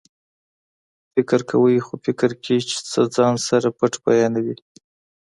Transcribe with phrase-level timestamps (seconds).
[1.11, 4.55] فکر کوئ خو فکر کې چې څه ځان سره پټ بیانوي